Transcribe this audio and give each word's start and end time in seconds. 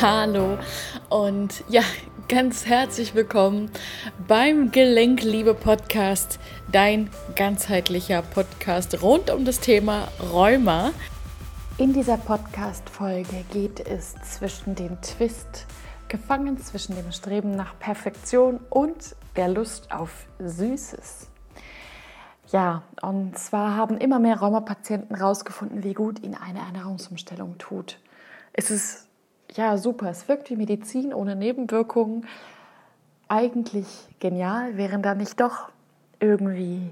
Hallo 0.00 0.56
und 1.10 1.62
ja, 1.68 1.82
ganz 2.26 2.64
herzlich 2.64 3.14
willkommen 3.14 3.70
beim 4.26 4.70
Gelenkliebe 4.70 5.52
Podcast, 5.52 6.40
dein 6.72 7.10
ganzheitlicher 7.36 8.22
Podcast 8.22 9.02
rund 9.02 9.30
um 9.30 9.44
das 9.44 9.60
Thema 9.60 10.08
Rheuma. 10.32 10.92
In 11.76 11.92
dieser 11.92 12.16
Podcast-Folge 12.16 13.44
geht 13.52 13.80
es 13.80 14.14
zwischen 14.22 14.74
dem 14.74 14.98
Twist, 15.02 15.66
gefangen 16.08 16.56
zwischen 16.56 16.96
dem 16.96 17.12
Streben 17.12 17.54
nach 17.54 17.78
Perfektion 17.78 18.58
und 18.70 19.14
der 19.36 19.48
Lust 19.48 19.92
auf 19.92 20.24
Süßes. 20.38 21.28
Ja, 22.52 22.84
und 23.02 23.38
zwar 23.38 23.76
haben 23.76 23.98
immer 23.98 24.18
mehr 24.18 24.38
Rheumapatienten 24.38 25.16
herausgefunden, 25.16 25.84
wie 25.84 25.92
gut 25.92 26.22
ihnen 26.22 26.36
eine 26.36 26.60
Ernährungsumstellung 26.60 27.58
tut. 27.58 27.98
Es 28.54 28.70
ist 28.70 29.09
ja 29.56 29.76
super, 29.76 30.10
es 30.10 30.28
wirkt 30.28 30.50
wie 30.50 30.56
Medizin 30.56 31.14
ohne 31.14 31.36
Nebenwirkungen. 31.36 32.26
Eigentlich 33.28 33.86
genial, 34.18 34.76
wären 34.76 35.02
da 35.02 35.14
nicht 35.14 35.40
doch 35.40 35.68
irgendwie 36.18 36.90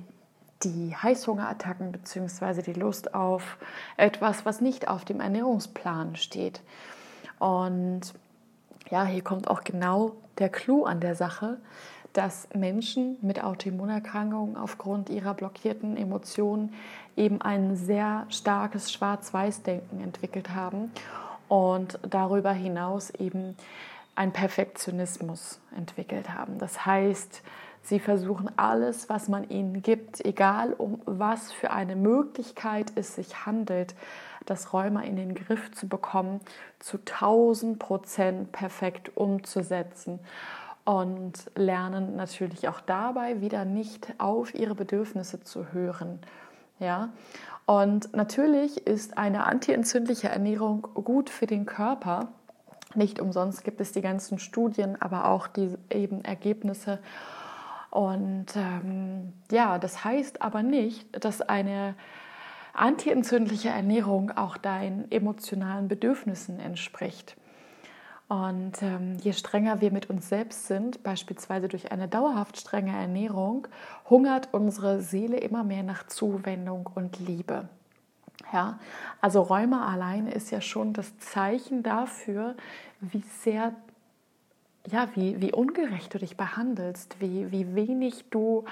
die 0.62 0.95
Heißhungerattacken 0.97 1.93
bzw. 1.93 2.62
die 2.62 2.79
Lust 2.79 3.15
auf 3.15 3.59
etwas, 3.97 4.45
was 4.45 4.61
nicht 4.61 4.89
auf 4.89 5.05
dem 5.05 5.21
Ernährungsplan 5.21 6.17
steht. 6.17 6.61
Und 7.39 8.15
ja, 8.91 9.05
hier 9.05 9.23
kommt 9.23 9.48
auch 9.48 9.62
genau 9.62 10.12
der 10.39 10.48
Clou 10.48 10.84
an 10.84 11.01
der 11.01 11.15
Sache 11.15 11.59
dass 12.12 12.48
Menschen 12.55 13.17
mit 13.23 13.45
Autoimmunerkrankungen 13.45 14.56
aufgrund 14.56 15.11
ihrer 15.11 15.34
blockierten 15.34 15.97
Emotionen 15.97 16.73
eben 17.17 17.41
ein 17.43 17.77
sehr 17.77 18.27
starkes 18.29 18.93
Schwarz-Weiß-Denken 18.93 20.01
entwickelt 20.01 20.51
haben 20.51 20.91
und 21.49 21.99
darüber 22.03 22.53
hinaus 22.53 23.11
eben 23.11 23.57
ein 24.15 24.33
Perfektionismus 24.33 25.61
entwickelt 25.77 26.31
haben. 26.31 26.59
Das 26.59 26.85
heißt, 26.85 27.43
sie 27.83 28.01
versuchen 28.01 28.51
alles, 28.57 29.09
was 29.09 29.29
man 29.29 29.49
ihnen 29.49 29.83
gibt, 29.83 30.25
egal 30.25 30.73
um 30.73 31.01
was 31.07 31.53
für 31.53 31.71
eine 31.71 31.97
Möglichkeit 31.97 32.93
es 32.97 33.15
sich 33.15 33.47
handelt, 33.47 33.95
das 34.45 34.73
Rheuma 34.73 35.03
in 35.03 35.17
den 35.17 35.35
Griff 35.35 35.71
zu 35.73 35.89
bekommen, 35.89 36.41
zu 36.79 36.99
1000 36.99 37.79
Prozent 37.79 38.53
perfekt 38.53 39.17
umzusetzen 39.17 40.19
und 40.85 41.51
lernen 41.55 42.17
natürlich 42.17 42.67
auch 42.67 42.81
dabei 42.81 43.41
wieder 43.41 43.65
nicht 43.65 44.15
auf 44.19 44.55
ihre 44.55 44.75
Bedürfnisse 44.75 45.41
zu 45.41 45.73
hören. 45.73 46.19
Ja? 46.79 47.11
Und 47.69 48.16
natürlich 48.16 48.86
ist 48.86 49.19
eine 49.19 49.44
antientzündliche 49.44 50.30
Ernährung 50.30 50.88
gut 50.94 51.28
für 51.28 51.44
den 51.44 51.66
Körper. 51.66 52.28
Nicht 52.94 53.20
umsonst 53.20 53.62
gibt 53.62 53.83
es 53.83 53.92
die 53.92 54.00
ganzen 54.00 54.38
Studien, 54.38 54.97
aber 55.02 55.27
auch 55.27 55.47
die 55.47 55.74
eben 55.91 56.24
Ergebnisse. 56.24 56.98
Und 57.91 58.46
ähm, 58.56 59.34
ja, 59.50 59.78
das 59.78 60.02
heißt 60.02 60.41
aber 60.41 60.62
nicht, 60.62 61.22
dass 61.22 61.42
eine 61.42 61.94
antientzündliche 62.72 63.69
Ernährung 63.69 64.30
auch 64.30 64.56
deinen 64.56 65.11
emotionalen 65.11 65.89
Bedürfnissen 65.89 66.61
entspricht. 66.61 67.36
Und 68.29 68.83
ähm, 68.83 69.17
je 69.23 69.33
strenger 69.33 69.81
wir 69.81 69.91
mit 69.91 70.11
uns 70.11 70.29
selbst 70.29 70.67
sind, 70.67 71.03
beispielsweise 71.03 71.67
durch 71.67 71.93
eine 71.93 72.09
dauerhaft 72.09 72.59
strenge 72.59 72.95
Ernährung, 72.95 73.67
hungert 74.11 74.51
unsere 74.53 75.01
Seele 75.01 75.39
immer 75.39 75.65
mehr 75.65 75.83
nach 75.83 76.07
Zuwendung 76.07 76.89
und 76.95 77.19
Liebe. 77.19 77.69
Ja, 78.53 78.79
also 79.23 79.43
Rheuma 79.43 79.91
alleine 79.91 80.33
ist 80.33 80.51
ja 80.51 80.61
schon 80.61 80.93
das 80.93 81.19
Zeichen 81.19 81.83
dafür, 81.83 82.55
wie 83.01 83.23
sehr, 83.41 83.75
ja, 84.86 85.08
wie, 85.14 85.41
wie 85.41 85.52
ungerecht 85.52 86.13
du 86.13 86.19
dich 86.19 86.36
behandelst, 86.36 87.20
wie, 87.20 87.51
wie 87.51 87.75
wenig 87.75 88.27
du 88.31 88.64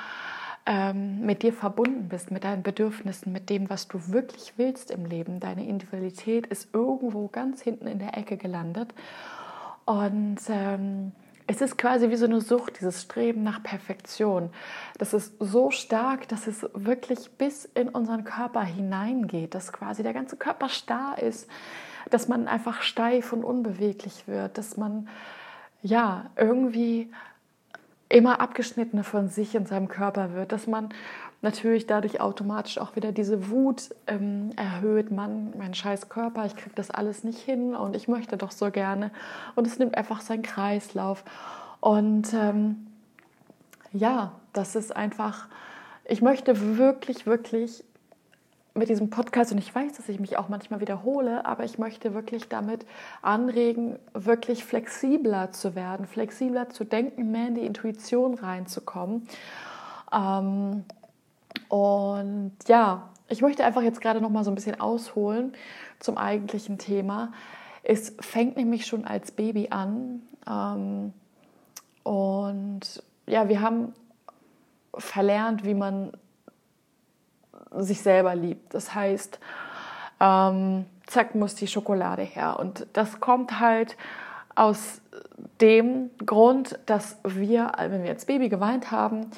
ähm, 0.66 1.24
mit 1.24 1.42
dir 1.42 1.52
verbunden 1.52 2.08
bist, 2.08 2.30
mit 2.30 2.44
deinen 2.44 2.62
Bedürfnissen, 2.62 3.32
mit 3.32 3.48
dem, 3.48 3.70
was 3.70 3.88
du 3.88 4.08
wirklich 4.08 4.54
willst 4.56 4.90
im 4.90 5.06
Leben. 5.06 5.40
Deine 5.40 5.66
Individualität 5.66 6.46
ist 6.46 6.74
irgendwo 6.74 7.28
ganz 7.28 7.62
hinten 7.62 7.86
in 7.86 7.98
der 7.98 8.16
Ecke 8.18 8.36
gelandet. 8.36 8.92
Und 9.86 10.38
ähm, 10.48 11.12
es 11.46 11.60
ist 11.60 11.78
quasi 11.78 12.10
wie 12.10 12.16
so 12.16 12.26
eine 12.26 12.40
Sucht, 12.40 12.80
dieses 12.80 13.02
Streben 13.02 13.44
nach 13.44 13.62
Perfektion. 13.62 14.50
Das 14.98 15.14
ist 15.14 15.34
so 15.38 15.70
stark, 15.70 16.26
dass 16.28 16.48
es 16.48 16.66
wirklich 16.74 17.30
bis 17.38 17.64
in 17.66 17.88
unseren 17.88 18.24
Körper 18.24 18.62
hineingeht, 18.62 19.54
dass 19.54 19.72
quasi 19.72 20.02
der 20.02 20.12
ganze 20.12 20.36
Körper 20.36 20.68
starr 20.68 21.22
ist, 21.22 21.48
dass 22.10 22.26
man 22.26 22.48
einfach 22.48 22.82
steif 22.82 23.32
und 23.32 23.44
unbeweglich 23.44 24.26
wird, 24.26 24.58
dass 24.58 24.76
man 24.76 25.08
ja 25.82 26.30
irgendwie 26.36 27.12
immer 28.08 28.40
abgeschnittener 28.40 29.04
von 29.04 29.28
sich 29.28 29.54
in 29.54 29.66
seinem 29.66 29.88
Körper 29.88 30.34
wird, 30.34 30.50
dass 30.50 30.66
man 30.66 30.88
natürlich 31.42 31.86
dadurch 31.86 32.20
automatisch 32.20 32.78
auch 32.78 32.96
wieder 32.96 33.12
diese 33.12 33.50
Wut 33.50 33.94
ähm, 34.06 34.50
erhöht. 34.56 35.10
Mann, 35.10 35.52
mein 35.56 35.74
scheiß 35.74 36.08
Körper, 36.08 36.46
ich 36.46 36.56
kriege 36.56 36.74
das 36.74 36.90
alles 36.90 37.24
nicht 37.24 37.38
hin 37.38 37.74
und 37.74 37.94
ich 37.94 38.08
möchte 38.08 38.36
doch 38.36 38.50
so 38.50 38.70
gerne. 38.70 39.10
Und 39.54 39.66
es 39.66 39.78
nimmt 39.78 39.96
einfach 39.96 40.20
seinen 40.20 40.42
Kreislauf. 40.42 41.24
Und 41.80 42.32
ähm, 42.34 42.86
ja, 43.92 44.32
das 44.52 44.74
ist 44.74 44.94
einfach, 44.94 45.48
ich 46.04 46.22
möchte 46.22 46.78
wirklich, 46.78 47.26
wirklich 47.26 47.84
mit 48.76 48.88
diesem 48.90 49.08
Podcast, 49.10 49.52
und 49.52 49.58
ich 49.58 49.74
weiß, 49.74 49.94
dass 49.94 50.08
ich 50.08 50.20
mich 50.20 50.36
auch 50.36 50.48
manchmal 50.48 50.80
wiederhole, 50.80 51.46
aber 51.46 51.64
ich 51.64 51.78
möchte 51.78 52.12
wirklich 52.12 52.48
damit 52.48 52.84
anregen, 53.22 53.98
wirklich 54.12 54.64
flexibler 54.64 55.52
zu 55.52 55.74
werden, 55.74 56.06
flexibler 56.06 56.68
zu 56.68 56.84
denken, 56.84 57.30
mehr 57.30 57.48
in 57.48 57.54
die 57.54 57.64
Intuition 57.64 58.34
reinzukommen. 58.34 59.26
Ähm, 60.12 60.84
und 61.68 62.52
ja, 62.66 63.08
ich 63.28 63.42
möchte 63.42 63.64
einfach 63.64 63.82
jetzt 63.82 64.00
gerade 64.00 64.20
noch 64.20 64.30
mal 64.30 64.44
so 64.44 64.50
ein 64.50 64.54
bisschen 64.54 64.80
ausholen 64.80 65.52
zum 65.98 66.16
eigentlichen 66.16 66.78
Thema. 66.78 67.32
Es 67.82 68.14
fängt 68.20 68.56
nämlich 68.56 68.86
schon 68.86 69.04
als 69.04 69.32
Baby 69.32 69.68
an. 69.70 70.22
Ähm, 70.48 71.12
und 72.02 73.02
ja, 73.26 73.48
wir 73.48 73.60
haben 73.60 73.92
verlernt, 74.96 75.64
wie 75.64 75.74
man 75.74 76.12
sich 77.76 78.00
selber 78.00 78.34
liebt. 78.34 78.74
Das 78.74 78.94
heißt, 78.94 79.40
ähm, 80.20 80.86
zack, 81.06 81.34
muss 81.34 81.54
die 81.54 81.66
Schokolade 81.66 82.22
her. 82.22 82.58
Und 82.58 82.86
das 82.92 83.20
kommt 83.20 83.60
halt 83.60 83.96
aus 84.54 85.00
dem 85.60 86.10
Grund, 86.24 86.78
dass 86.86 87.18
wir, 87.24 87.72
wenn 87.78 88.02
wir 88.02 88.10
als 88.10 88.24
Baby 88.24 88.48
geweint 88.48 88.90
haben, 88.90 89.30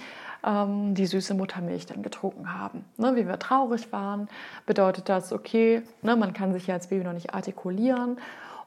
ähm, 0.45 0.95
die 0.95 1.07
süße 1.07 1.35
Muttermilch 1.35 1.87
dann 1.87 2.03
getrunken 2.03 2.53
haben. 2.55 2.85
Ne, 2.97 3.17
wie 3.17 3.27
wir 3.27 3.39
traurig 3.39 3.93
waren, 3.93 4.29
bedeutet 4.67 5.09
das, 5.09 5.33
okay, 5.33 5.83
ne, 6.03 6.17
man 6.17 6.33
kann 6.33 6.53
sich 6.53 6.67
ja 6.67 6.75
als 6.75 6.89
Baby 6.89 7.05
noch 7.05 7.13
nicht 7.13 7.35
artikulieren 7.35 8.19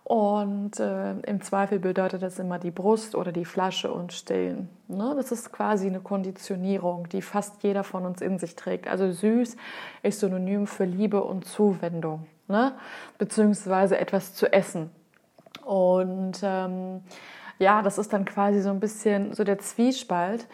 und 0.04 0.80
äh, 0.80 1.14
im 1.22 1.42
Zweifel 1.42 1.80
bedeutet 1.80 2.24
das 2.24 2.40
immer 2.40 2.60
die 2.60 2.72
Brust 2.72 3.16
oder 3.16 3.32
die 3.32 3.46
Flasche 3.46 3.92
und 3.94 4.14
stillen. 4.14 4.68
Ne? 4.88 5.14
Das 5.16 5.32
ist 5.32 5.54
quasi 5.54 5.88
eine 5.88 6.00
Konditionierung, 6.00 7.08
die 7.10 7.22
fast 7.22 7.64
jeder 7.64 7.84
von 7.84 8.06
uns 8.06 8.22
in 8.22 8.40
sich 8.40 8.56
trägt. 8.56 8.88
Also 8.88 9.12
süß 9.12 9.56
ist 10.04 10.20
synonym 10.20 10.66
für 10.68 10.86
Liebe 10.86 11.24
und 11.24 11.46
Zuwendung, 11.46 12.26
ne? 12.48 12.74
beziehungsweise 13.20 13.98
etwas 14.00 14.34
zu 14.34 14.52
essen. 14.52 14.90
Und 15.64 16.42
ähm, 16.44 17.02
ja, 17.60 17.84
das 17.84 18.00
ist 18.00 18.12
dann 18.12 18.26
quasi 18.26 18.62
so 18.62 18.70
ein 18.70 18.80
bisschen 18.80 19.34
so 19.34 19.44
der 19.44 19.60
Zwiespalt. 19.60 20.48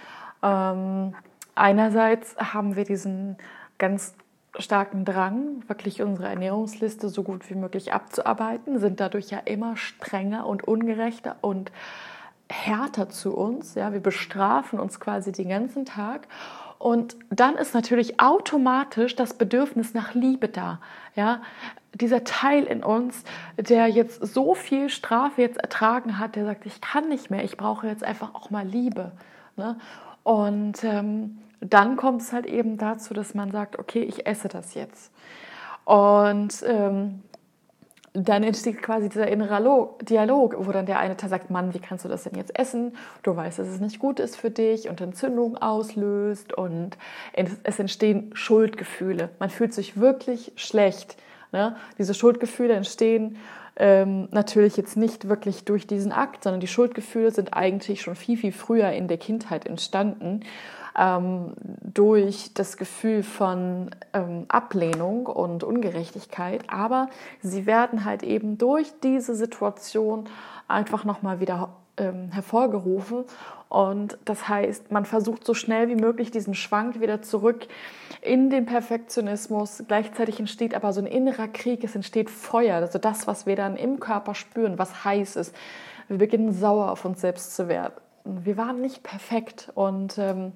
Ähm, 0.48 1.16
einerseits 1.56 2.36
haben 2.38 2.76
wir 2.76 2.84
diesen 2.84 3.38
ganz 3.78 4.16
starken 4.60 5.06
Drang, 5.06 5.64
wirklich 5.68 6.02
unsere 6.02 6.30
Ernährungsliste 6.30 7.10
so 7.10 7.24
gut 7.24 7.50
wie 7.50 7.56
möglich 7.56 7.94
abzuarbeiten, 7.94 8.80
sind 8.80 9.00
dadurch 9.00 9.30
ja 9.30 9.40
immer 9.40 9.78
strenger 9.78 10.48
und 10.48 10.68
ungerechter 10.68 11.36
und 11.42 11.72
härter 12.50 13.10
zu 13.10 13.36
uns. 13.36 13.76
Ja, 13.76 13.94
wir 13.94 14.00
bestrafen 14.00 14.80
uns 14.80 15.00
quasi 15.00 15.32
den 15.32 15.50
ganzen 15.50 15.86
Tag. 15.86 16.28
Und 16.80 17.18
dann 17.30 17.56
ist 17.56 17.74
natürlich 17.74 18.20
automatisch 18.20 19.16
das 19.16 19.34
Bedürfnis 19.34 19.94
nach 19.94 20.14
Liebe 20.14 20.48
da. 20.48 20.80
Ja, 21.16 21.42
dieser 21.94 22.24
Teil 22.24 22.66
in 22.66 22.84
uns, 22.84 23.24
der 23.58 23.88
jetzt 23.88 24.26
so 24.26 24.54
viel 24.54 24.90
Strafe 24.90 25.42
jetzt 25.42 25.58
ertragen 25.58 26.20
hat, 26.20 26.36
der 26.36 26.46
sagt, 26.46 26.66
ich 26.66 26.80
kann 26.80 27.10
nicht 27.10 27.32
mehr, 27.32 27.44
ich 27.44 27.58
brauche 27.58 27.88
jetzt 27.88 28.04
einfach 28.04 28.36
auch 28.36 28.52
mal 28.52 28.66
Liebe. 28.66 29.12
Ne? 29.56 29.78
Und 30.28 30.84
ähm, 30.84 31.38
dann 31.62 31.96
kommt 31.96 32.22
es 32.22 32.34
halt 32.34 32.48
eben 32.48 32.78
dazu, 32.78 33.14
dass 33.14 33.34
man 33.34 33.50
sagt, 33.50 33.80
okay, 33.80 34.02
ich 34.02 34.28
esse 34.28 34.50
das 34.50 34.74
jetzt. 34.74 35.10
Und 35.86 36.54
ähm, 36.66 37.24
dann 38.12 38.44
entsteht 38.44 38.82
quasi 38.82 39.08
dieser 39.08 39.30
innere 39.30 39.90
Dialog, 40.02 40.58
wo 40.60 40.70
dann 40.74 40.86
der 40.86 41.00
eine 41.00 41.16
sagt, 41.18 41.50
Mann, 41.50 41.74
wie 41.74 41.80
kannst 41.80 42.04
du 42.04 42.10
das 42.10 42.24
denn 42.24 42.36
jetzt 42.36 42.60
essen? 42.60 42.98
Du 43.24 43.38
weißt, 43.38 43.60
dass 43.60 43.70
es 43.70 43.80
nicht 43.80 44.00
gut 44.00 44.20
ist 44.20 44.36
für 44.36 44.52
dich 44.52 44.90
und 44.90 45.00
Entzündung 45.00 45.56
auslöst 45.56 46.52
und 46.52 46.98
es 47.64 47.80
entstehen 47.80 48.32
Schuldgefühle. 48.34 49.30
Man 49.40 49.50
fühlt 49.50 49.74
sich 49.74 49.96
wirklich 49.96 50.52
schlecht, 50.58 51.16
Ne? 51.52 51.76
Diese 51.98 52.14
Schuldgefühle 52.14 52.74
entstehen 52.74 53.38
ähm, 53.78 54.28
natürlich 54.32 54.78
jetzt 54.78 54.98
nicht 54.98 55.30
wirklich 55.30 55.66
durch 55.66 55.88
diesen 55.88 56.12
Akt, 56.12 56.44
sondern 56.44 56.60
die 56.60 56.68
Schuldgefühle 56.68 57.32
sind 57.32 57.54
eigentlich 57.54 58.02
schon 58.02 58.16
viel, 58.16 58.38
viel 58.38 58.52
früher 58.52 58.92
in 58.92 59.08
der 59.08 59.18
Kindheit 59.18 59.66
entstanden 59.66 60.42
ähm, 60.98 61.54
durch 61.82 62.54
das 62.54 62.78
Gefühl 62.78 63.24
von 63.24 63.92
ähm, 64.14 64.46
Ablehnung 64.48 65.28
und 65.28 65.64
Ungerechtigkeit. 65.64 66.64
Aber 66.68 67.10
sie 67.42 67.66
werden 67.66 68.04
halt 68.04 68.24
eben 68.24 68.58
durch 68.58 68.92
diese 69.04 69.36
Situation 69.36 70.26
einfach 70.68 71.06
nochmal 71.06 71.40
wieder 71.40 71.70
ähm, 71.98 72.32
hervorgerufen. 72.32 73.26
Und 73.70 74.18
das 74.24 74.48
heißt, 74.48 74.92
man 74.92 75.06
versucht 75.06 75.46
so 75.46 75.54
schnell 75.54 75.90
wie 75.90 75.96
möglich 75.96 76.32
diesen 76.32 76.54
Schwank 76.54 77.02
wieder 77.02 77.22
zurück 77.22 77.68
in 78.22 78.50
den 78.50 78.66
Perfektionismus. 78.66 79.84
Gleichzeitig 79.88 80.40
entsteht 80.40 80.74
aber 80.74 80.94
so 80.94 81.02
ein 81.02 81.08
innerer 81.08 81.48
Krieg, 81.48 81.84
es 81.84 81.96
entsteht 81.96 82.30
Feuer, 82.30 82.78
also 82.78 82.98
das, 82.98 83.28
was 83.28 83.46
wir 83.46 83.56
dann 83.56 83.76
im 83.76 84.00
Körper 84.00 84.36
spüren, 84.36 84.80
was 84.80 85.04
heiß 85.04 85.36
ist. 85.36 85.56
Wir 86.08 86.18
beginnen 86.18 86.54
sauer 86.54 86.92
auf 86.92 87.04
uns 87.04 87.20
selbst 87.20 87.56
zu 87.56 87.68
werden. 87.68 87.94
Wir 88.24 88.58
waren 88.58 88.82
nicht 88.82 89.04
perfekt 89.04 89.72
und 89.76 90.18
ähm, 90.18 90.54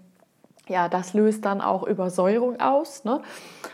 ja, 0.72 0.90
das 0.90 1.14
löst 1.14 1.46
dann 1.46 1.62
auch 1.62 1.84
Übersäuerung 1.84 2.60
aus. 2.60 3.04
Ne? 3.04 3.22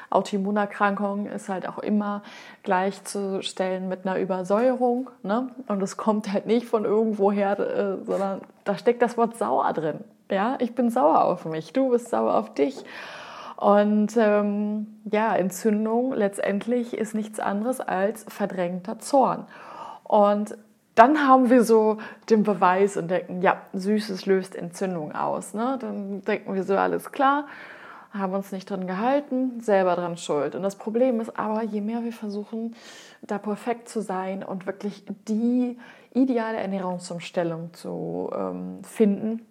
Autoimmunerkrankung 0.09 1.27
ist 1.27 1.47
halt 1.47 1.69
auch 1.69 1.77
immer 1.77 2.23
gleichzustellen 2.63 3.87
mit 3.87 4.05
einer 4.05 4.19
Übersäuerung. 4.19 5.09
Ne? 5.23 5.49
Und 5.67 5.81
es 5.83 5.95
kommt 5.95 6.33
halt 6.33 6.47
nicht 6.47 6.67
von 6.67 6.85
irgendwoher, 6.85 7.59
äh, 7.59 8.05
sondern 8.05 8.41
da 8.63 8.77
steckt 8.77 9.01
das 9.01 9.17
Wort 9.17 9.37
sauer 9.37 9.71
drin. 9.73 9.99
Ja, 10.29 10.57
ich 10.59 10.75
bin 10.75 10.89
sauer 10.89 11.23
auf 11.23 11.45
mich, 11.45 11.71
du 11.71 11.91
bist 11.91 12.09
sauer 12.09 12.35
auf 12.35 12.53
dich. 12.53 12.83
Und 13.55 14.15
ähm, 14.17 14.99
ja, 15.05 15.35
Entzündung 15.35 16.13
letztendlich 16.13 16.95
ist 16.95 17.15
nichts 17.15 17.39
anderes 17.39 17.79
als 17.79 18.25
verdrängter 18.27 18.99
Zorn. 18.99 19.45
Und 20.03 20.57
dann 20.97 21.27
haben 21.27 21.51
wir 21.51 21.63
so 21.63 21.97
den 22.29 22.41
Beweis 22.41 22.97
und 22.97 23.09
denken, 23.09 23.43
ja, 23.43 23.61
Süßes 23.73 24.25
löst 24.25 24.55
Entzündung 24.55 25.13
aus. 25.13 25.53
Ne? 25.53 25.77
Dann 25.79 26.23
denken 26.23 26.55
wir 26.55 26.63
so, 26.63 26.75
alles 26.75 27.11
klar, 27.11 27.45
haben 28.11 28.33
uns 28.33 28.51
nicht 28.51 28.67
dran 28.67 28.87
gehalten, 28.87 29.61
selber 29.61 29.95
dran 29.95 30.17
schuld. 30.17 30.55
Und 30.55 30.63
das 30.63 30.75
Problem 30.75 31.19
ist 31.19 31.37
aber, 31.37 31.61
je 31.61 31.81
mehr 31.81 32.03
wir 32.03 32.13
versuchen, 32.13 32.75
da 33.21 33.37
perfekt 33.37 33.89
zu 33.89 34.01
sein 34.01 34.43
und 34.43 34.65
wirklich 34.65 35.03
die 35.27 35.77
ideale 36.15 36.57
Ernährungsumstellung 36.57 37.73
zu 37.73 38.31
ähm, 38.35 38.83
finden, 38.83 39.45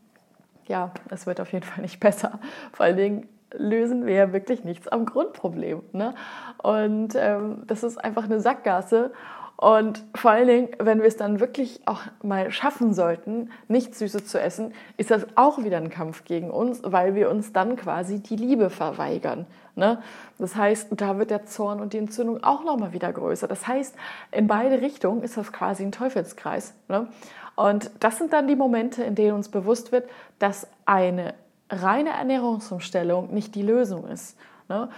ja, 0.66 0.90
es 1.10 1.26
wird 1.26 1.40
auf 1.40 1.52
jeden 1.52 1.64
Fall 1.64 1.82
nicht 1.82 2.00
besser. 2.00 2.40
Vor 2.72 2.87
allen 2.87 2.96
Dingen 2.96 3.28
lösen 3.52 4.04
wir 4.04 4.14
ja 4.14 4.32
wirklich 4.32 4.64
nichts 4.64 4.88
am 4.88 5.06
Grundproblem. 5.06 5.82
Ne? 5.93 6.12
Und 6.58 7.14
ähm, 7.14 7.62
das 7.69 7.84
ist 7.84 8.02
einfach 8.02 8.25
eine 8.25 8.40
Sackgasse. 8.40 9.12
Und 9.56 10.05
vor 10.14 10.32
allen 10.32 10.49
Dingen, 10.49 10.69
wenn 10.79 11.00
wir 11.00 11.06
es 11.06 11.17
dann 11.17 11.41
wirklich 11.41 11.81
auch 11.87 12.03
mal 12.23 12.50
schaffen 12.50 12.93
sollten, 12.93 13.50
nichts 13.69 13.99
Süßes 14.00 14.26
zu 14.26 14.38
essen, 14.38 14.75
ist 14.99 15.11
das 15.11 15.26
auch 15.35 15.64
wieder 15.64 15.79
ein 15.79 15.88
Kampf 15.88 16.25
gegen 16.25 16.50
uns, 16.50 16.81
weil 16.85 17.14
wir 17.14 17.31
uns 17.31 17.55
dann 17.55 17.76
quasi 17.76 18.20
die 18.20 18.37
Liebe 18.37 18.69
verweigern. 18.69 19.47
Ne? 19.75 20.03
Das 20.38 20.56
heißt, 20.56 20.88
da 20.93 21.19
wird 21.19 21.31
der 21.31 21.47
Zorn 21.47 21.81
und 21.81 21.94
die 21.94 21.99
Entzündung 21.99 22.44
auch 22.44 22.64
nochmal 22.64 22.93
wieder 22.93 23.11
größer. 23.11 23.49
Das 23.49 23.67
heißt, 23.67 23.94
in 24.31 24.47
beide 24.47 24.82
Richtungen 24.82 25.23
ist 25.23 25.38
das 25.38 25.53
quasi 25.53 25.85
ein 25.85 25.93
Teufelskreis. 25.93 26.75
Ne? 26.88 27.08
Und 27.55 27.91
das 28.00 28.19
sind 28.19 28.35
dann 28.35 28.49
die 28.49 28.56
Momente, 28.56 29.03
in 29.05 29.14
denen 29.14 29.37
uns 29.37 29.49
bewusst 29.49 29.91
wird, 29.91 30.06
dass 30.38 30.67
eine 30.85 31.35
reine 31.70 32.11
Ernährungsumstellung 32.11 33.32
nicht 33.32 33.55
die 33.55 33.62
Lösung 33.62 34.06
ist. 34.06 34.37
Ne? 34.68 34.88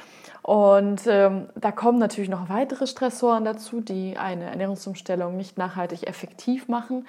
Und 0.43 1.03
ähm, 1.07 1.49
da 1.55 1.73
kommen 1.73 1.99
natürlich 1.99 2.31
noch 2.31 2.49
weitere 2.49 2.87
Stressoren 2.87 3.45
dazu, 3.45 3.81
die 3.81 4.17
eine 4.17 4.45
Ernährungsumstellung 4.45 5.37
nicht 5.37 5.59
nachhaltig 5.59 6.07
effektiv 6.07 6.69
machen. 6.69 7.07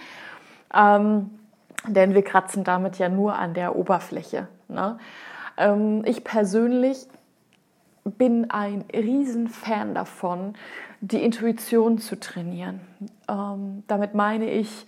Ähm, 0.74 1.30
denn 1.88 2.14
wir 2.14 2.24
kratzen 2.24 2.64
damit 2.64 2.98
ja 2.98 3.08
nur 3.08 3.36
an 3.36 3.54
der 3.54 3.76
Oberfläche. 3.76 4.48
Ne? 4.68 4.98
Ähm, 5.58 6.04
ich 6.06 6.24
persönlich 6.24 7.08
bin 8.04 8.50
ein 8.52 8.86
Riesenfan 8.94 9.94
davon, 9.94 10.56
die 11.02 11.24
Intuition 11.24 12.00
zu 12.00 12.20
trainieren. 12.20 12.82
Ähm, 13.30 13.84
damit 13.88 14.16
meine 14.16 14.50
ich, 14.50 14.86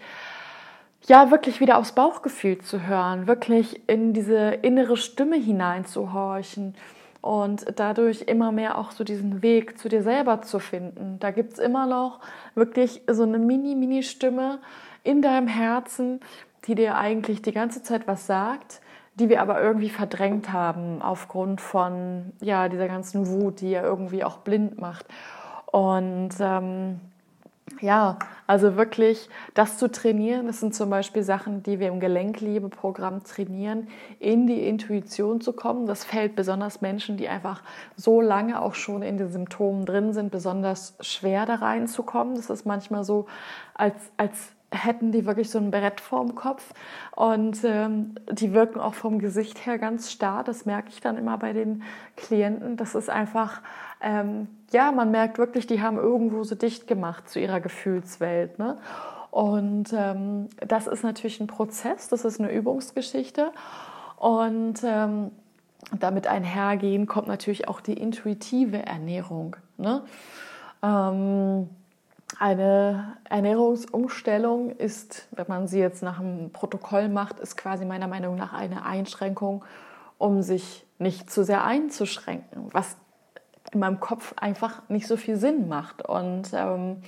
ja, 1.08 1.32
wirklich 1.32 1.60
wieder 1.60 1.78
aufs 1.78 1.94
Bauchgefühl 1.94 2.60
zu 2.60 2.86
hören, 2.86 3.26
wirklich 3.28 3.88
in 3.90 4.14
diese 4.14 4.50
innere 4.52 4.98
Stimme 4.98 5.36
hineinzuhorchen 5.36 6.76
und 7.22 7.66
dadurch 7.76 8.24
immer 8.24 8.52
mehr 8.52 8.78
auch 8.78 8.92
so 8.92 9.04
diesen 9.04 9.42
Weg 9.44 9.78
zu 9.78 9.90
dir 9.90 10.04
selber 10.04 10.42
zu 10.42 10.60
finden. 10.60 11.18
Da 11.20 11.32
gibt 11.32 11.54
es 11.54 11.60
immer 11.60 11.86
noch 11.86 12.20
wirklich 12.56 13.02
so 13.10 13.24
eine 13.24 13.38
Mini-Mini-Stimme 13.38 14.60
in 15.04 15.22
deinem 15.22 15.48
Herzen, 15.48 16.20
die 16.66 16.76
dir 16.76 16.98
eigentlich 16.98 17.42
die 17.42 17.52
ganze 17.52 17.84
Zeit 17.84 18.08
was 18.08 18.26
sagt, 18.26 18.82
die 19.16 19.30
wir 19.30 19.42
aber 19.42 19.62
irgendwie 19.62 19.90
verdrängt 19.90 20.52
haben 20.52 21.02
aufgrund 21.02 21.62
von 21.62 22.34
ja, 22.40 22.70
dieser 22.70 22.88
ganzen 22.88 23.28
Wut, 23.28 23.62
die 23.62 23.72
ja 23.72 23.84
irgendwie 23.84 24.24
auch 24.24 24.38
blind 24.38 24.80
macht. 24.80 25.06
Und 25.68 26.32
ähm, 26.40 27.00
ja, 27.80 28.18
also 28.48 28.76
wirklich 28.76 29.30
das 29.54 29.78
zu 29.78 29.90
trainieren, 29.90 30.48
das 30.48 30.60
sind 30.60 30.76
zum 30.76 30.90
Beispiel 30.90 31.24
Sachen, 31.24 31.64
die 31.64 31.80
wir 31.80 31.88
im 31.88 32.00
Gelenkliebe-Programm 32.00 33.24
trainieren, 33.24 33.88
in 34.20 34.48
die 34.48 34.68
Intuition 34.68 35.42
zu 35.42 35.54
kommen. 35.54 35.86
Das 35.86 36.04
fällt 36.04 36.36
besonders 36.36 36.82
Menschen, 36.82 37.18
die 37.18 37.28
einfach 37.28 37.64
so 37.96 38.20
lange 38.22 38.62
auch 38.62 38.76
schon 38.76 39.02
in 39.02 39.18
den 39.18 39.32
Symptomen 39.32 39.86
drin 39.86 40.14
sind, 40.14 40.32
besonders 40.32 40.96
schwer 41.00 41.46
da 41.46 41.56
reinzukommen. 41.56 42.36
Das 42.36 42.50
ist 42.50 42.66
manchmal 42.66 43.04
so, 43.04 43.28
als, 43.74 43.96
als 44.18 44.54
hätten 44.72 45.12
die 45.12 45.26
wirklich 45.26 45.50
so 45.50 45.58
ein 45.58 45.70
Brett 45.70 46.00
vorm 46.00 46.36
Kopf 46.36 46.74
und 47.16 47.64
ähm, 47.64 48.16
die 48.32 48.54
wirken 48.54 48.80
auch 48.80 48.94
vom 48.94 49.20
Gesicht 49.20 49.66
her 49.66 49.78
ganz 49.78 50.12
starr. 50.12 50.44
Das 50.44 50.66
merke 50.66 50.90
ich 50.90 51.02
dann 51.02 51.18
immer 51.18 51.38
bei 51.38 51.54
den 51.54 51.84
Klienten. 52.16 52.78
Das 52.78 52.96
ist 52.96 53.10
einfach 53.10 53.62
ähm, 54.02 54.48
ja, 54.72 54.92
man 54.92 55.12
merkt 55.12 55.38
wirklich, 55.38 55.68
die 55.68 55.82
haben 55.82 55.98
irgendwo 55.98 56.44
so 56.44 56.56
dicht 56.56 56.88
gemacht 56.88 57.30
zu 57.30 57.40
ihrer 57.40 57.60
Gefühlswelt. 57.60 58.58
Ne? 58.58 58.78
Und 59.30 59.94
ähm, 59.94 60.48
das 60.66 60.88
ist 60.88 61.04
natürlich 61.04 61.40
ein 61.40 61.48
Prozess, 61.48 62.08
das 62.10 62.26
ist 62.26 62.40
eine 62.40 62.52
Übungsgeschichte. 62.52 63.52
Und 64.18 64.82
ähm, 64.84 65.32
damit 65.98 66.28
einhergehen 66.28 67.06
kommt 67.06 67.28
natürlich 67.28 67.68
auch 67.68 67.82
die 67.82 67.94
intuitive 67.94 68.86
Ernährung. 68.86 69.56
Ne? 69.78 70.04
Ähm, 70.84 71.70
eine 72.40 73.18
Ernährungsumstellung 73.30 74.72
ist, 74.72 75.28
wenn 75.32 75.46
man 75.48 75.68
sie 75.68 75.80
jetzt 75.80 76.04
nach 76.04 76.20
einem 76.20 76.52
Protokoll 76.52 77.10
macht, 77.10 77.40
ist 77.40 77.58
quasi 77.58 77.86
meiner 77.86 78.08
Meinung 78.08 78.36
nach 78.36 78.54
eine 78.54 78.86
Einschränkung, 78.86 79.64
um 80.18 80.42
sich 80.42 80.86
nicht 81.00 81.32
zu 81.32 81.44
sehr 81.44 81.64
einzuschränken, 81.64 82.70
was 82.72 82.98
in 83.72 83.80
meinem 83.80 84.00
Kopf 84.00 84.34
einfach 84.38 84.88
nicht 84.90 85.08
so 85.08 85.18
viel 85.18 85.36
Sinn 85.36 85.68
macht. 85.68 86.08
Und 86.08 86.50
ähm, 86.54 87.04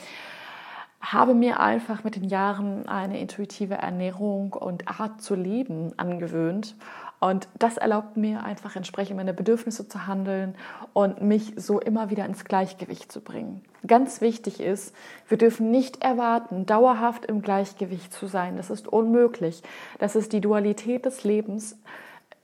habe 1.03 1.33
mir 1.33 1.60
einfach 1.60 2.03
mit 2.05 2.15
den 2.15 2.24
Jahren 2.24 2.88
eine 2.88 3.19
intuitive 3.19 3.75
Ernährung 3.75 4.53
und 4.53 4.88
Art 4.88 5.22
zu 5.22 5.36
leben 5.36 5.91
angewöhnt. 5.98 6.75
Und 7.19 7.48
das 7.57 7.77
erlaubt 7.77 8.17
mir 8.17 8.43
einfach 8.43 8.75
entsprechend 8.75 9.17
meine 9.17 9.33
Bedürfnisse 9.33 9.88
zu 9.88 10.07
handeln 10.07 10.55
und 10.93 11.22
mich 11.22 11.53
so 11.55 11.79
immer 11.79 12.10
wieder 12.10 12.25
ins 12.25 12.43
Gleichgewicht 12.45 13.12
zu 13.12 13.22
bringen. 13.22 13.62
Ganz 13.86 14.22
wichtig 14.22 14.60
ist, 14.60 14.95
wir 15.27 15.38
dürfen 15.38 15.72
nicht 15.72 16.03
erwarten, 16.03 16.65
dauerhaft 16.65 17.25
im 17.25 17.41
Gleichgewicht 17.41 18.13
zu 18.13 18.27
sein. 18.27 18.57
Das 18.57 18.69
ist 18.69 18.88
unmöglich. 18.88 19.62
Das 20.00 20.15
ist 20.15 20.33
die 20.33 20.41
Dualität 20.41 21.05
des 21.05 21.24
Lebens. 21.24 21.77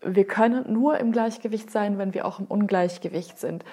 Wir 0.02 0.26
können 0.26 0.72
nur 0.72 0.98
im 0.98 1.12
Gleichgewicht 1.12 1.72
sein, 1.72 1.98
wenn 1.98 2.14
wir 2.14 2.26
auch 2.26 2.40
im 2.40 2.46
Ungleichgewicht 2.46 3.38
sind. 3.38 3.66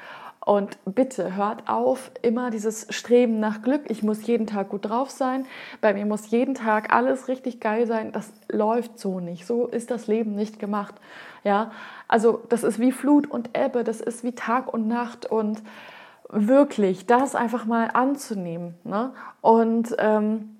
Und 0.47 0.79
bitte 0.85 1.35
hört 1.35 1.69
auf, 1.69 2.12
immer 2.23 2.53
dieses 2.53 2.87
Streben 2.91 3.41
nach 3.41 3.62
Glück. 3.62 3.91
Ich 3.91 4.05
muss 4.05 4.25
jeden 4.29 4.47
Tag 4.47 4.69
gut 4.69 4.88
drauf 4.88 5.11
sein. 5.11 5.45
Bei 5.81 5.93
mir 5.93 6.07
muss 6.07 6.31
jeden 6.31 6.55
Tag 6.55 6.95
alles 6.95 7.26
richtig 7.26 7.59
geil 7.59 7.88
sein. 7.88 8.12
Das 8.12 8.33
läuft 8.49 8.97
so 9.00 9.19
nicht. 9.19 9.45
So 9.45 9.67
ist 9.67 9.91
das 9.91 10.07
Leben 10.07 10.37
nicht 10.37 10.61
gemacht. 10.61 10.95
Ja, 11.43 11.73
also 12.07 12.45
das 12.49 12.62
ist 12.62 12.79
wie 12.79 12.93
Flut 12.93 13.29
und 13.29 13.59
Ebbe. 13.59 13.83
Das 13.83 14.00
ist 14.00 14.23
wie 14.23 14.37
Tag 14.37 14.73
und 14.73 14.87
Nacht 14.87 15.26
und 15.26 15.65
wirklich 16.31 17.07
das 17.07 17.35
einfach 17.35 17.65
mal 17.65 17.91
anzunehmen. 17.93 18.75
Ne? 18.85 19.15
Und 19.41 19.97
ähm, 19.99 20.59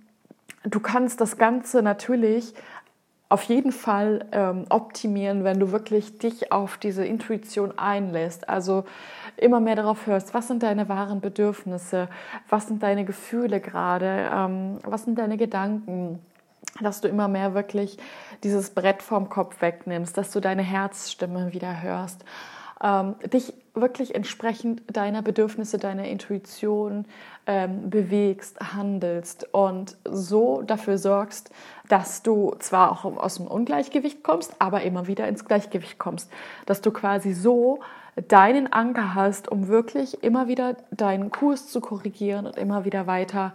du 0.65 0.81
kannst 0.81 1.21
das 1.21 1.39
Ganze 1.39 1.81
natürlich 1.81 2.55
auf 3.29 3.43
jeden 3.45 3.73
Fall 3.73 4.25
ähm, 4.31 4.67
optimieren, 4.69 5.43
wenn 5.43 5.59
du 5.59 5.73
wirklich 5.73 6.19
dich 6.19 6.53
auf 6.53 6.79
diese 6.79 7.05
Intuition 7.05 7.77
einlässt. 7.77 8.49
Also 8.49 8.85
immer 9.37 9.59
mehr 9.59 9.75
darauf 9.75 10.07
hörst, 10.07 10.33
was 10.33 10.49
sind 10.49 10.63
deine 10.63 10.89
wahren 10.89 11.21
Bedürfnisse, 11.21 12.09
was 12.49 12.69
sind 12.69 12.83
deine 12.83 13.05
Gefühle 13.05 13.61
gerade, 13.61 14.31
ähm, 14.33 14.79
was 14.85 15.05
sind 15.05 15.19
deine 15.19 15.37
Gedanken, 15.37 16.21
dass 16.81 17.01
du 17.01 17.09
immer 17.09 17.27
mehr 17.27 17.55
wirklich 17.55 17.99
dieses 18.45 18.71
Brett 18.71 19.03
vom 19.03 19.29
Kopf 19.29 19.61
wegnimmst, 19.61 20.17
dass 20.17 20.31
du 20.31 20.41
deine 20.41 20.63
Herzstimme 20.63 21.53
wieder 21.53 21.83
hörst. 21.83 22.25
Ähm, 22.83 23.17
dich 23.33 23.55
wirklich 23.75 24.15
entsprechend 24.15 24.83
deiner 24.97 25.23
Bedürfnisse, 25.23 25.79
deiner 25.79 26.07
Intuition 26.07 27.05
ähm, 27.47 27.91
bewegst, 27.91 28.59
handelst 28.75 29.53
und 29.53 29.97
so 30.05 30.63
dafür 30.63 30.99
sorgst, 30.99 31.51
dass 31.89 32.23
du 32.23 32.55
zwar 32.59 32.93
auch 32.93 33.05
aus 33.05 33.37
dem 33.37 33.47
Ungleichgewicht 33.47 34.23
kommst, 34.23 34.57
aber 34.59 34.83
immer 34.83 35.07
wieder 35.07 35.29
ins 35.29 35.45
Gleichgewicht 35.45 35.99
kommst. 35.99 36.31
Dass 36.65 36.81
du 36.81 36.91
quasi 36.91 37.33
so 37.35 37.81
deinen 38.29 38.73
Anker 38.73 39.15
hast, 39.15 39.49
um 39.49 39.69
wirklich 39.69 40.23
immer 40.23 40.49
wieder 40.49 40.77
deinen 40.91 41.31
Kurs 41.31 41.69
zu 41.69 41.81
korrigieren 41.81 42.47
und 42.47 42.57
immer 42.57 42.85
wieder 42.87 43.07
weiter 43.07 43.53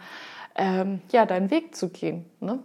ähm, 0.55 1.01
ja, 1.11 1.25
deinen 1.25 1.49
Weg 1.49 1.75
zu 1.75 1.89
gehen. 1.89 2.25
Ne? 2.39 2.59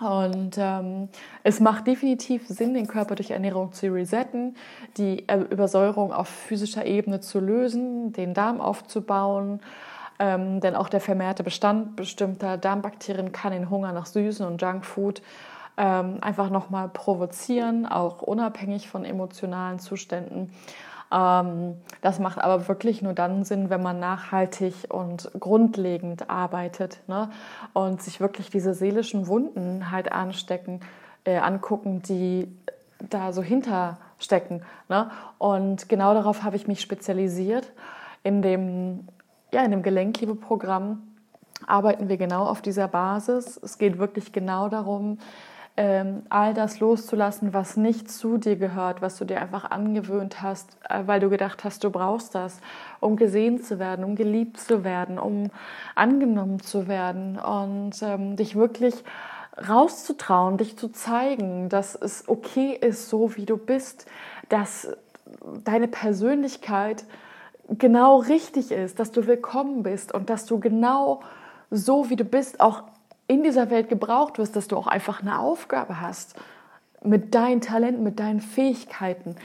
Und 0.00 0.56
ähm, 0.58 1.08
es 1.44 1.60
macht 1.60 1.86
definitiv 1.86 2.48
Sinn, 2.48 2.74
den 2.74 2.88
Körper 2.88 3.14
durch 3.14 3.30
Ernährung 3.30 3.72
zu 3.72 3.92
resetten, 3.92 4.56
die 4.96 5.28
äh, 5.28 5.38
Übersäuerung 5.38 6.12
auf 6.12 6.28
physischer 6.28 6.84
Ebene 6.84 7.20
zu 7.20 7.38
lösen, 7.38 8.12
den 8.12 8.34
Darm 8.34 8.60
aufzubauen. 8.60 9.60
Ähm, 10.18 10.60
denn 10.60 10.74
auch 10.74 10.88
der 10.88 11.00
vermehrte 11.00 11.44
Bestand 11.44 11.96
bestimmter 11.96 12.56
Darmbakterien 12.56 13.32
kann 13.32 13.52
den 13.52 13.70
Hunger 13.70 13.92
nach 13.92 14.06
Süßen 14.06 14.46
und 14.46 14.60
Junkfood 14.60 15.22
ähm, 15.76 16.18
einfach 16.20 16.50
nochmal 16.50 16.88
provozieren, 16.88 17.86
auch 17.86 18.22
unabhängig 18.22 18.88
von 18.88 19.04
emotionalen 19.04 19.78
Zuständen. 19.78 20.52
Ähm, 21.12 21.76
das 22.00 22.18
macht 22.18 22.38
aber 22.38 22.68
wirklich 22.68 23.02
nur 23.02 23.12
dann 23.12 23.44
Sinn, 23.44 23.70
wenn 23.70 23.82
man 23.82 24.00
nachhaltig 24.00 24.74
und 24.88 25.30
grundlegend 25.38 26.30
arbeitet 26.30 27.00
ne? 27.06 27.30
und 27.72 28.02
sich 28.02 28.20
wirklich 28.20 28.50
diese 28.50 28.74
seelischen 28.74 29.26
Wunden 29.26 29.90
halt 29.90 30.12
anstecken, 30.12 30.80
äh, 31.24 31.38
angucken, 31.38 32.02
die 32.02 32.48
da 33.10 33.32
so 33.32 33.42
hinterstecken. 33.42 34.62
Ne? 34.88 35.10
Und 35.38 35.88
genau 35.88 36.14
darauf 36.14 36.42
habe 36.42 36.56
ich 36.56 36.66
mich 36.66 36.80
spezialisiert. 36.80 37.72
In 38.22 38.42
dem, 38.42 39.08
ja, 39.52 39.62
in 39.62 39.70
dem 39.70 39.82
Gelenkliebe-Programm 39.82 41.02
arbeiten 41.66 42.08
wir 42.08 42.16
genau 42.16 42.46
auf 42.46 42.62
dieser 42.62 42.88
Basis. 42.88 43.58
Es 43.62 43.78
geht 43.78 43.98
wirklich 43.98 44.32
genau 44.32 44.68
darum, 44.68 45.18
ähm, 45.76 46.22
all 46.28 46.54
das 46.54 46.78
loszulassen, 46.78 47.52
was 47.52 47.76
nicht 47.76 48.10
zu 48.10 48.38
dir 48.38 48.56
gehört, 48.56 49.02
was 49.02 49.16
du 49.16 49.24
dir 49.24 49.40
einfach 49.40 49.70
angewöhnt 49.70 50.40
hast, 50.40 50.76
äh, 50.88 51.02
weil 51.06 51.18
du 51.18 51.28
gedacht 51.28 51.64
hast, 51.64 51.82
du 51.82 51.90
brauchst 51.90 52.34
das, 52.34 52.60
um 53.00 53.16
gesehen 53.16 53.60
zu 53.60 53.80
werden, 53.80 54.04
um 54.04 54.14
geliebt 54.14 54.60
zu 54.60 54.84
werden, 54.84 55.18
um 55.18 55.50
angenommen 55.96 56.60
zu 56.60 56.86
werden 56.86 57.38
und 57.38 58.00
ähm, 58.02 58.36
dich 58.36 58.54
wirklich 58.54 58.94
rauszutrauen, 59.68 60.58
dich 60.58 60.76
zu 60.76 60.88
zeigen, 60.88 61.68
dass 61.68 61.94
es 61.96 62.28
okay 62.28 62.76
ist, 62.80 63.08
so 63.08 63.36
wie 63.36 63.46
du 63.46 63.56
bist, 63.56 64.06
dass 64.48 64.88
deine 65.64 65.88
Persönlichkeit 65.88 67.04
genau 67.68 68.18
richtig 68.18 68.70
ist, 68.70 68.98
dass 68.98 69.10
du 69.10 69.26
willkommen 69.26 69.82
bist 69.82 70.12
und 70.14 70.30
dass 70.30 70.46
du 70.46 70.60
genau 70.60 71.20
so 71.70 72.10
wie 72.10 72.16
du 72.16 72.24
bist 72.24 72.60
auch 72.60 72.84
in 73.26 73.42
dieser 73.42 73.70
Welt 73.70 73.88
gebraucht 73.88 74.38
wirst, 74.38 74.56
dass 74.56 74.68
du 74.68 74.76
auch 74.76 74.86
einfach 74.86 75.22
eine 75.22 75.38
Aufgabe 75.38 76.00
hast 76.00 76.34
mit 77.02 77.34
deinen 77.34 77.60
Talenten, 77.60 78.02
mit 78.02 78.18
deinen 78.18 78.40
Fähigkeiten. 78.40 79.36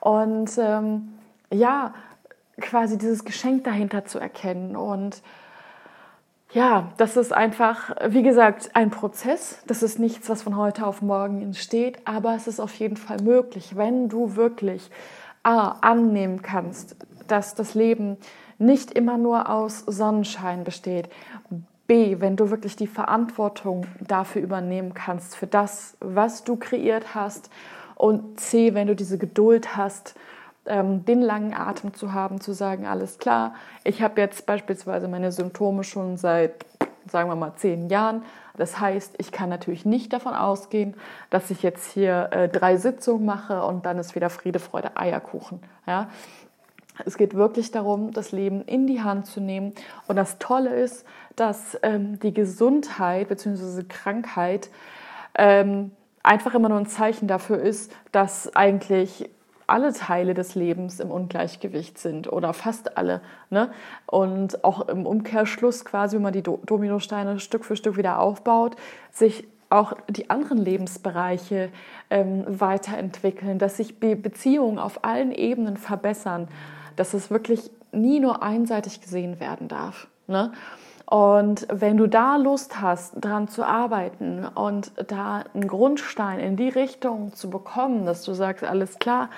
Und 0.00 0.50
ähm, 0.58 1.14
ja, 1.52 1.94
quasi 2.60 2.98
dieses 2.98 3.24
Geschenk 3.24 3.64
dahinter 3.64 4.04
zu 4.04 4.18
erkennen. 4.18 4.76
Und 4.76 5.22
ja, 6.52 6.92
das 6.96 7.16
ist 7.16 7.32
einfach, 7.32 7.94
wie 8.08 8.22
gesagt, 8.22 8.70
ein 8.74 8.90
Prozess. 8.90 9.62
Das 9.66 9.82
ist 9.82 9.98
nichts, 9.98 10.28
was 10.28 10.42
von 10.42 10.56
heute 10.56 10.86
auf 10.86 11.02
morgen 11.02 11.42
entsteht, 11.42 11.98
aber 12.04 12.34
es 12.34 12.46
ist 12.46 12.60
auf 12.60 12.74
jeden 12.76 12.96
Fall 12.96 13.18
möglich, 13.22 13.76
wenn 13.76 14.08
du 14.08 14.36
wirklich 14.36 14.90
A, 15.42 15.76
annehmen 15.80 16.42
kannst, 16.42 16.96
dass 17.28 17.54
das 17.54 17.74
Leben 17.74 18.16
nicht 18.58 18.90
immer 18.92 19.18
nur 19.18 19.50
aus 19.50 19.80
Sonnenschein 19.80 20.64
besteht. 20.64 21.08
B, 21.86 22.20
wenn 22.20 22.36
du 22.36 22.50
wirklich 22.50 22.76
die 22.76 22.86
Verantwortung 22.86 23.86
dafür 24.00 24.42
übernehmen 24.42 24.94
kannst, 24.94 25.36
für 25.36 25.46
das, 25.46 25.96
was 26.00 26.44
du 26.44 26.56
kreiert 26.56 27.14
hast. 27.14 27.50
Und 27.94 28.40
C, 28.40 28.74
wenn 28.74 28.86
du 28.86 28.94
diese 28.94 29.18
Geduld 29.18 29.76
hast, 29.76 30.14
ähm, 30.66 31.04
den 31.04 31.22
langen 31.22 31.54
Atem 31.54 31.94
zu 31.94 32.12
haben, 32.12 32.40
zu 32.40 32.52
sagen, 32.52 32.86
alles 32.86 33.18
klar, 33.18 33.54
ich 33.84 34.02
habe 34.02 34.20
jetzt 34.20 34.46
beispielsweise 34.46 35.08
meine 35.08 35.32
Symptome 35.32 35.84
schon 35.84 36.16
seit, 36.16 36.66
sagen 37.10 37.30
wir 37.30 37.36
mal, 37.36 37.54
zehn 37.56 37.88
Jahren. 37.88 38.22
Das 38.56 38.80
heißt, 38.80 39.14
ich 39.18 39.32
kann 39.32 39.48
natürlich 39.48 39.84
nicht 39.84 40.12
davon 40.12 40.34
ausgehen, 40.34 40.94
dass 41.30 41.50
ich 41.50 41.62
jetzt 41.62 41.92
hier 41.92 42.28
äh, 42.32 42.48
drei 42.48 42.76
Sitzungen 42.76 43.24
mache 43.24 43.62
und 43.62 43.86
dann 43.86 43.98
ist 43.98 44.14
wieder 44.14 44.30
Friede, 44.30 44.58
Freude, 44.58 44.96
Eierkuchen. 44.96 45.60
Ja? 45.86 46.08
Es 47.04 47.16
geht 47.16 47.34
wirklich 47.34 47.70
darum, 47.70 48.12
das 48.12 48.32
Leben 48.32 48.62
in 48.62 48.86
die 48.86 49.02
Hand 49.02 49.26
zu 49.26 49.40
nehmen. 49.40 49.72
Und 50.06 50.16
das 50.16 50.38
Tolle 50.38 50.74
ist, 50.74 51.04
dass 51.36 51.78
ähm, 51.82 52.18
die 52.20 52.32
Gesundheit 52.32 53.28
bzw. 53.28 53.84
Krankheit 53.88 54.70
ähm, 55.34 55.92
einfach 56.22 56.54
immer 56.54 56.68
nur 56.68 56.78
ein 56.78 56.86
Zeichen 56.86 57.28
dafür 57.28 57.58
ist, 57.58 57.92
dass 58.12 58.54
eigentlich 58.56 59.30
alle 59.66 59.92
Teile 59.92 60.34
des 60.34 60.54
Lebens 60.54 61.00
im 61.00 61.10
Ungleichgewicht 61.10 61.98
sind 61.98 62.32
oder 62.32 62.52
fast 62.52 62.96
alle. 62.96 63.20
Ne? 63.50 63.70
Und 64.06 64.64
auch 64.64 64.88
im 64.88 65.06
Umkehrschluss 65.06 65.84
quasi, 65.84 66.16
wenn 66.16 66.22
man 66.22 66.32
die 66.32 66.42
Dominosteine 66.42 67.40
Stück 67.40 67.64
für 67.64 67.76
Stück 67.76 67.96
wieder 67.96 68.20
aufbaut, 68.20 68.76
sich 69.10 69.46
auch 69.68 69.94
die 70.08 70.30
anderen 70.30 70.58
Lebensbereiche 70.58 71.70
ähm, 72.10 72.44
weiterentwickeln, 72.46 73.58
dass 73.58 73.76
sich 73.76 73.98
Be 73.98 74.14
Beziehungen 74.14 74.78
auf 74.78 75.04
allen 75.04 75.32
Ebenen 75.32 75.76
verbessern 75.76 76.46
dass 76.96 77.14
es 77.14 77.30
wirklich 77.30 77.70
nie 77.92 78.20
nur 78.20 78.42
einseitig 78.42 79.00
gesehen 79.00 79.40
werden 79.40 79.68
darf. 79.68 80.08
Ne? 80.26 80.52
Und 81.06 81.68
wenn 81.70 81.96
du 81.96 82.08
da 82.08 82.36
Lust 82.36 82.80
hast, 82.80 83.14
daran 83.16 83.46
zu 83.46 83.64
arbeiten 83.64 84.44
und 84.44 84.90
da 85.06 85.44
einen 85.54 85.68
Grundstein 85.68 86.40
in 86.40 86.56
die 86.56 86.68
Richtung 86.68 87.32
zu 87.32 87.48
bekommen, 87.48 88.06
dass 88.06 88.24
du 88.24 88.32
sagst, 88.34 88.64
alles 88.64 88.98
klar, 88.98 89.30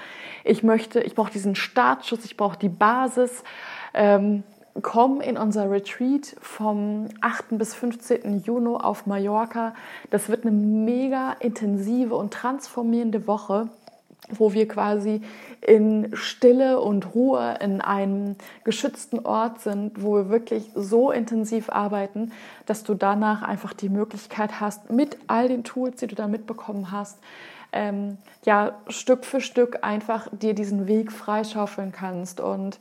ich 0.45 0.63
möchte, 0.63 1.01
ich 1.01 1.15
brauche 1.15 1.31
diesen 1.31 1.55
Startschuss, 1.55 2.25
ich 2.25 2.39
brauche 2.39 2.59
die 2.59 2.71
Basis, 2.71 3.45
ähm, 3.93 4.45
komm 4.81 5.21
in 5.21 5.37
unser 5.37 5.71
Retreat 5.71 6.37
vom 6.41 7.09
8. 7.21 7.59
bis 7.59 7.75
15. 7.75 8.41
Juni 8.41 8.75
auf 8.77 9.05
Mallorca. 9.05 9.75
Das 10.11 10.31
wird 10.31 10.47
eine 10.47 10.53
mega 10.53 11.33
intensive 11.41 12.15
und 12.15 12.33
transformierende 12.33 13.27
Woche 13.27 13.69
wo 14.31 14.53
wir 14.53 14.69
quasi 14.69 15.21
in 15.61 16.11
Stille 16.15 16.81
und 16.81 17.15
Ruhe 17.15 17.57
in 17.61 17.81
einem 17.81 18.37
geschützten 18.65 19.21
Ort 19.21 19.61
sind, 19.61 20.03
wo 20.03 20.17
wir 20.17 20.29
wirklich 20.29 20.71
so 20.75 21.11
intensiv 21.11 21.71
arbeiten, 21.71 22.33
dass 22.67 22.85
du 22.85 22.95
danach 22.95 23.43
einfach 23.43 23.73
die 23.73 23.89
Möglichkeit 23.89 24.61
hast, 24.61 24.91
mit 24.91 25.19
all 25.27 25.49
den 25.49 25.65
Tools, 25.65 25.97
die 25.97 26.07
du 26.07 26.15
da 26.15 26.29
mitbekommen 26.29 26.93
hast, 26.93 27.19
ähm, 27.73 28.19
ja, 28.45 28.79
Stück 28.89 29.25
für 29.25 29.41
Stück 29.41 29.81
einfach 29.83 30.29
dir 30.33 30.55
diesen 30.55 30.87
Weg 30.87 31.13
freischaufeln 31.13 31.93
kannst 31.93 32.41
und 32.41 32.79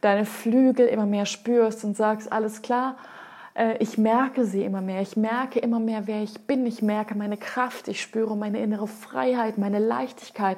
deine 0.00 0.24
Flügel 0.24 0.86
immer 0.86 1.06
mehr 1.06 1.26
spürst 1.26 1.84
und 1.84 1.96
sagst, 1.96 2.32
alles 2.32 2.62
klar, 2.62 2.96
ich 3.78 3.98
merke 3.98 4.44
sie 4.44 4.64
immer 4.64 4.80
mehr. 4.80 5.00
Ich 5.02 5.16
merke 5.16 5.58
immer 5.58 5.80
mehr, 5.80 6.06
wer 6.06 6.22
ich 6.22 6.46
bin. 6.46 6.64
Ich 6.66 6.82
merke 6.82 7.16
meine 7.16 7.36
Kraft. 7.36 7.88
Ich 7.88 8.00
spüre 8.00 8.36
meine 8.36 8.60
innere 8.60 8.86
Freiheit, 8.86 9.58
meine 9.58 9.78
Leichtigkeit. 9.78 10.56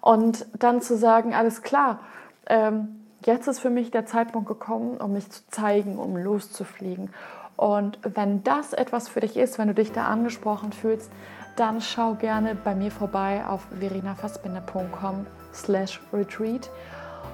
Und 0.00 0.46
dann 0.58 0.80
zu 0.80 0.96
sagen, 0.96 1.34
alles 1.34 1.62
klar, 1.62 2.00
ähm, 2.46 3.00
jetzt 3.24 3.48
ist 3.48 3.58
für 3.58 3.70
mich 3.70 3.90
der 3.90 4.06
Zeitpunkt 4.06 4.48
gekommen, 4.48 4.98
um 4.98 5.14
mich 5.14 5.30
zu 5.30 5.42
zeigen, 5.50 5.98
um 5.98 6.16
loszufliegen. 6.16 7.10
Und 7.56 7.98
wenn 8.02 8.44
das 8.44 8.72
etwas 8.72 9.08
für 9.08 9.20
dich 9.20 9.36
ist, 9.36 9.58
wenn 9.58 9.68
du 9.68 9.74
dich 9.74 9.92
da 9.92 10.04
angesprochen 10.04 10.72
fühlst, 10.72 11.10
dann 11.56 11.80
schau 11.80 12.14
gerne 12.14 12.54
bei 12.54 12.74
mir 12.74 12.90
vorbei 12.90 13.44
auf 13.46 13.66
verinafassbinder.com 13.80 15.26
slash 15.54 16.00
retreat. 16.12 16.70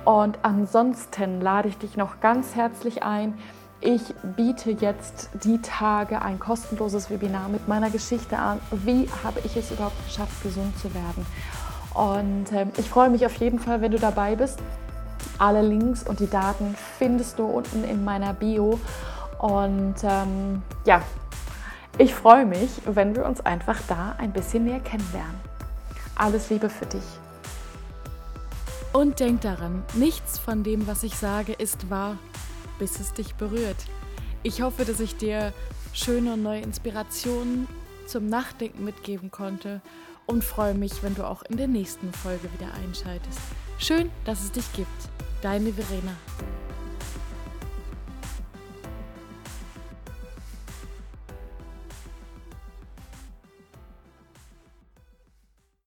Und 0.04 0.38
ansonsten 0.42 1.40
lade 1.40 1.68
ich 1.68 1.78
dich 1.78 1.96
noch 1.96 2.20
ganz 2.20 2.54
herzlich 2.54 3.02
ein, 3.02 3.34
ich 3.82 4.14
biete 4.36 4.70
jetzt 4.70 5.28
die 5.44 5.60
Tage 5.60 6.22
ein 6.22 6.38
kostenloses 6.38 7.10
Webinar 7.10 7.48
mit 7.48 7.66
meiner 7.66 7.90
Geschichte 7.90 8.38
an. 8.38 8.60
Wie 8.70 9.08
habe 9.24 9.40
ich 9.44 9.56
es 9.56 9.70
überhaupt 9.72 10.04
geschafft, 10.06 10.42
gesund 10.42 10.78
zu 10.78 10.94
werden? 10.94 11.26
Und 11.92 12.52
ähm, 12.52 12.70
ich 12.78 12.88
freue 12.88 13.10
mich 13.10 13.26
auf 13.26 13.34
jeden 13.36 13.58
Fall, 13.58 13.80
wenn 13.80 13.90
du 13.90 13.98
dabei 13.98 14.36
bist. 14.36 14.60
Alle 15.38 15.62
Links 15.62 16.04
und 16.04 16.20
die 16.20 16.30
Daten 16.30 16.76
findest 16.98 17.38
du 17.38 17.44
unten 17.44 17.84
in 17.84 18.04
meiner 18.04 18.32
Bio. 18.32 18.78
Und 19.38 19.96
ähm, 20.04 20.62
ja, 20.84 21.02
ich 21.98 22.14
freue 22.14 22.46
mich, 22.46 22.70
wenn 22.86 23.16
wir 23.16 23.26
uns 23.26 23.40
einfach 23.40 23.80
da 23.88 24.14
ein 24.18 24.32
bisschen 24.32 24.64
näher 24.64 24.80
kennenlernen. 24.80 25.40
Alles 26.14 26.50
Liebe 26.50 26.70
für 26.70 26.86
dich. 26.86 27.02
Und 28.92 29.20
denk 29.20 29.40
daran, 29.40 29.82
nichts 29.94 30.38
von 30.38 30.62
dem, 30.62 30.86
was 30.86 31.02
ich 31.02 31.16
sage, 31.16 31.54
ist 31.54 31.90
wahr 31.90 32.16
bis 32.82 32.98
es 32.98 33.12
dich 33.12 33.36
berührt. 33.36 33.76
Ich 34.42 34.60
hoffe, 34.60 34.84
dass 34.84 34.98
ich 34.98 35.14
dir 35.14 35.52
schöne 35.94 36.32
und 36.32 36.42
neue 36.42 36.62
Inspirationen 36.62 37.68
zum 38.08 38.26
Nachdenken 38.26 38.84
mitgeben 38.84 39.30
konnte 39.30 39.80
und 40.26 40.42
freue 40.42 40.74
mich, 40.74 41.00
wenn 41.04 41.14
du 41.14 41.24
auch 41.24 41.44
in 41.44 41.58
der 41.58 41.68
nächsten 41.68 42.12
Folge 42.12 42.48
wieder 42.58 42.74
einschaltest. 42.74 43.38
Schön, 43.78 44.10
dass 44.24 44.42
es 44.42 44.50
dich 44.50 44.72
gibt. 44.72 44.88
Deine 45.42 45.72
Verena. 45.72 46.16